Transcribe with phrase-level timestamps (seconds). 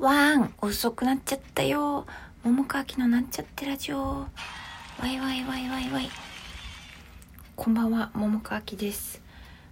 [0.00, 2.04] わーん遅くなっちゃったよ。
[2.42, 3.98] 桃川きのなんちゃってラジオ。
[3.98, 4.28] わ
[5.04, 6.10] いわいわいわいわい。
[7.54, 9.22] こんばんは桃川きです。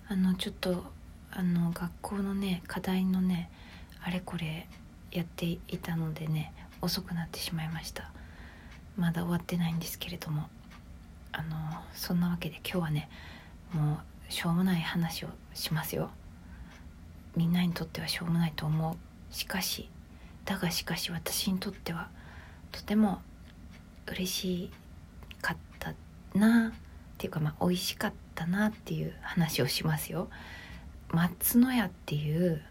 [0.09, 0.85] あのちょっと
[1.33, 3.51] あの学校のね課題のね
[4.01, 4.69] あれこれ
[5.11, 8.13] やっていたのでね遅くなってしまいました。
[8.97, 10.49] まだ終わってないんですけれども。
[11.33, 11.57] あの
[11.95, 13.09] そんなわけで今日はね
[13.73, 13.99] も
[14.29, 16.11] うしょうもない話をしますよ。
[17.35, 19.35] みんなにとってはしょうもないと思う。
[19.35, 19.89] しかし
[20.45, 22.09] だがしかし私にとっては
[22.71, 23.23] とても
[24.07, 24.71] 嬉し
[25.41, 25.95] かった
[26.35, 26.73] なっ
[27.19, 30.29] ていうかまあ美味しかったなっていう話をしますよ。
[31.11, 32.63] 松の屋っていう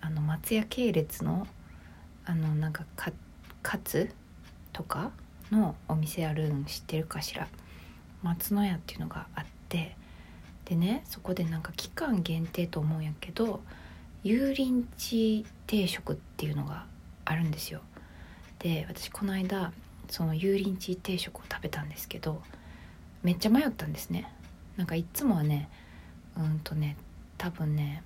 [0.00, 1.46] あの松屋系列の
[2.24, 3.12] あのなんかか
[3.62, 4.10] カツ
[4.72, 5.10] とか
[5.50, 7.46] のお店あるん知ってるかしら
[8.22, 9.96] 松の屋っていうのがあって
[10.64, 13.60] でねそこでなんか期間限定と思うんやけど
[14.24, 16.86] 油淋鶏定食っていうのが
[17.24, 17.80] あるんですよ。
[18.58, 19.72] で私この間
[20.08, 22.42] その油淋鶏定食を食べたんですけど
[23.22, 24.30] めっちゃ迷ったんですね。
[24.76, 25.68] なんかいっつもはね
[26.36, 26.96] うんとね
[27.38, 28.02] 多分ね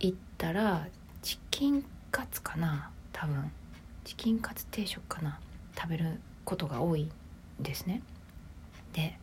[0.00, 0.86] 行ったら
[1.22, 3.50] チキンカツかな多分。
[4.04, 5.40] チキンカツ定食かな
[5.74, 7.10] 食べることが多いん
[7.62, 8.02] ですね。
[8.92, 9.18] で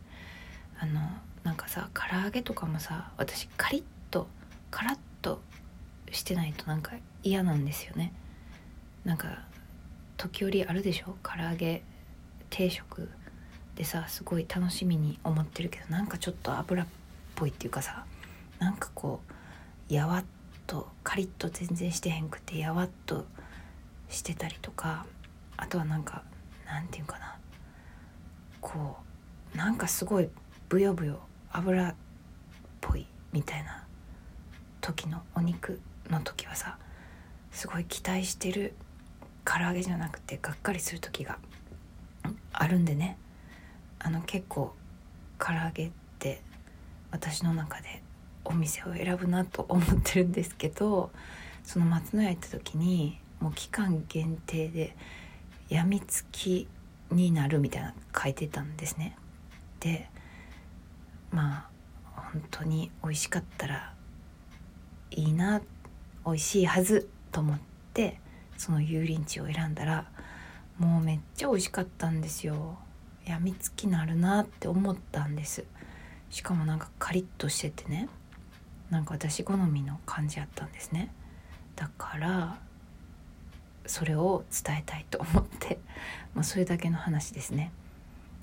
[0.78, 1.00] あの
[1.44, 4.26] なんかさ唐揚げとかもさ私カリッと
[4.70, 5.40] カラッと
[6.10, 8.12] してないとなんか嫌なんですよね。
[9.04, 9.38] なんか
[10.16, 11.16] 時折あるでしょ？
[11.22, 11.82] 唐揚げ
[12.50, 13.08] 定食
[13.74, 16.86] でさすごい楽しみに思ってるけどなんかちょっと油っ
[17.34, 18.04] ぽいっていうかさ
[18.58, 19.20] なんかこ
[19.90, 20.24] うやわっ
[20.66, 23.26] とカリッと全然してへんくてやわっと
[24.08, 25.06] してたりとか
[25.56, 26.22] あとはなんか
[26.66, 27.36] なんていうかな。
[28.60, 28.96] こ
[29.54, 30.28] うなんかすごい
[30.68, 31.18] ブヨブヨ
[31.50, 31.94] 油っ
[32.80, 33.84] ぽいみたいな
[34.80, 36.78] 時のお肉の時はさ
[37.50, 38.74] すごい期待してる
[39.44, 41.38] 唐揚げじゃなくてがっかりする時が
[42.52, 43.18] あるんでね。
[43.98, 44.74] あの結構
[45.38, 46.42] 唐揚げって
[47.10, 48.02] 私の中で
[48.44, 51.10] お店を選ぶなと思ってるんですけど
[51.62, 54.96] その松の屋行った時にもう期間限定で
[55.68, 56.66] やみつき
[57.10, 59.16] になるみたいな書いてたんですね。
[59.80, 60.08] で
[61.30, 61.68] ま
[62.16, 63.94] あ本当に美味しかったら
[65.10, 65.60] いいな
[66.24, 67.58] 美味しいはずと思っ
[67.94, 68.18] て
[68.62, 70.06] その油淋鶏を選んだら
[70.78, 72.78] もうめっちゃ美味しかったんですよ。
[73.26, 75.64] やみつきなるなって思ったんです。
[76.30, 78.08] しかもなんかカリッとしててね。
[78.88, 81.12] なんか私好みの感じやったんですね。
[81.74, 82.60] だから
[83.84, 85.80] それを伝えたいと思って、
[86.32, 87.72] まあ、それだけの話ですね。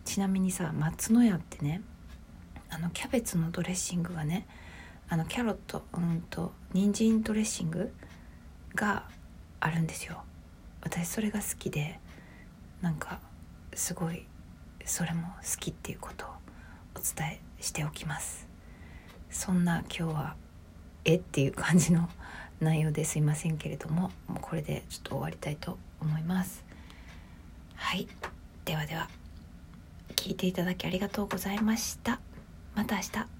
[0.03, 1.81] ちなみにさ松の屋ってね
[2.69, 4.45] あのキャベツのドレッシングがね
[5.07, 7.93] あのキャロットうんと人参ドレッシング
[8.75, 9.05] が
[9.59, 10.23] あるんですよ。
[10.81, 11.99] 私それが好きで
[12.81, 13.19] なんか
[13.73, 14.25] すごい
[14.85, 16.29] それも好きっていうことを
[16.95, 18.47] お伝えしておきます。
[19.29, 20.35] そんな今日は
[21.05, 22.09] えっていう感じの
[22.59, 26.63] 内容ですいませんけれどももうこれでちょっと終わりたいと思います。
[27.75, 28.07] はい。
[28.65, 29.09] ではでは
[30.15, 32.19] 聞いていただきありがとうございました。
[32.75, 33.38] また明日。